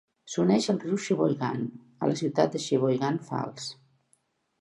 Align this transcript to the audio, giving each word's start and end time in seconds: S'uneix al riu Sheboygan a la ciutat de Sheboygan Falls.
S'uneix 0.35 0.67
al 0.71 0.77
riu 0.83 0.95
Sheboygan 1.03 1.61
a 2.05 2.09
la 2.11 2.15
ciutat 2.21 2.57
de 2.57 2.61
Sheboygan 2.65 3.21
Falls. 3.29 3.69